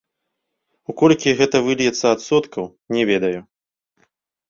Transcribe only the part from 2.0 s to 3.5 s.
адсоткаў, не ведаю.